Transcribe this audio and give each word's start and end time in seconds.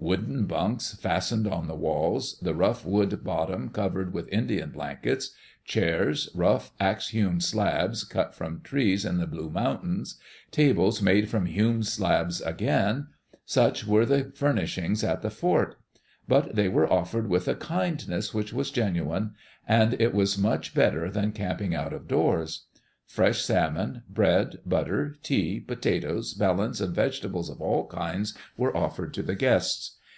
Wooden 0.00 0.46
bunks 0.46 0.94
fastened 0.94 1.46
on 1.48 1.66
the 1.66 1.74
walls, 1.74 2.38
the 2.40 2.54
rough 2.54 2.84
wood 2.86 3.22
bot 3.24 3.48
tom 3.48 3.68
covered 3.68 4.14
with 4.14 4.28
Indian 4.32 4.70
blankets; 4.70 5.32
chairs, 5.64 6.30
rough 6.36 6.70
axe 6.80 7.08
hewn 7.08 7.40
slabs, 7.40 8.04
cut 8.04 8.32
from 8.32 8.60
trees 8.62 9.04
in 9.04 9.18
the 9.18 9.26
Blue 9.26 9.50
Mountains; 9.50 10.18
tables 10.52 11.02
made 11.02 11.28
from 11.28 11.44
hewn 11.46 11.82
slabs 11.82 12.40
again— 12.40 13.08
such 13.44 13.86
were 13.88 14.06
the 14.06 14.32
furnishings 14.36 15.02
at 15.02 15.20
the 15.20 15.30
fort. 15.30 15.74
But 16.28 16.54
they 16.54 16.68
were 16.68 16.90
offered 16.90 17.28
with 17.28 17.48
a 17.48 17.56
kindness 17.56 18.32
which 18.32 18.52
was 18.52 18.70
[I2I] 18.70 18.70
Digitized 18.70 18.74
by 18.74 18.80
CjOOQ 18.80 18.80
IC 18.80 18.90
EARLY 18.90 18.94
DAYS 18.94 18.96
IN 18.96 19.04
OLD 19.04 19.24
OREGON 19.24 19.28
genuine, 19.74 19.92
and 19.92 20.00
it 20.00 20.14
was 20.14 20.38
much 20.38 20.74
better 20.74 21.10
than 21.10 21.32
camping 21.32 21.74
out 21.74 21.92
of 21.92 22.06
doors. 22.08 22.64
Fresh 23.04 23.40
salmon, 23.40 24.02
bread, 24.10 24.58
butter, 24.66 25.16
tea, 25.22 25.58
potatoes, 25.60 26.38
melons, 26.38 26.78
and 26.78 26.94
vegetables 26.94 27.48
of 27.48 27.58
all 27.58 27.86
kinds 27.86 28.36
were 28.58 28.74
offered 28.76 29.14
to 29.14 29.22
the 29.22 29.34
guests. 29.34 29.94